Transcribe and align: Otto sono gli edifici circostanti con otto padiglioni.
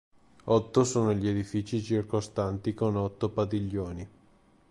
Otto 0.45 0.83
sono 0.83 1.13
gli 1.13 1.29
edifici 1.29 1.79
circostanti 1.79 2.73
con 2.73 2.95
otto 2.95 3.29
padiglioni. 3.29 4.09